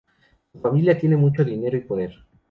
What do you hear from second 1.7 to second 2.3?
y poder.